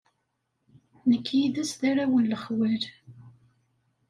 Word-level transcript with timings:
Nekk 1.09 1.27
yid-s 1.37 1.71
d 1.79 1.81
arraw 1.89 2.13
n 2.19 2.27
lexwal. 2.31 2.83